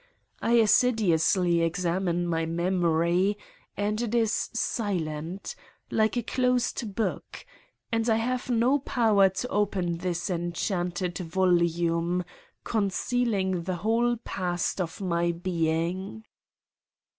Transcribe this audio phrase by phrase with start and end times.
[0.41, 3.37] I assiduously examine my memory
[3.77, 5.53] and it is silent,
[5.91, 7.45] like a closed book,
[7.91, 12.25] and I have no power to open this enchanted volume,
[12.63, 16.23] con cealing the whole past of my being.